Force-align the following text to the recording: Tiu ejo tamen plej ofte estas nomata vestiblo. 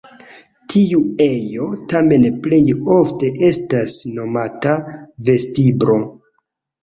Tiu 0.73 1.01
ejo 1.25 1.65
tamen 1.91 2.23
plej 2.45 2.59
ofte 2.95 3.29
estas 3.49 3.93
nomata 4.15 4.73
vestiblo. 5.29 5.99